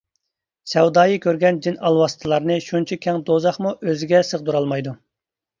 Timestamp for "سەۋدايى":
0.71-1.19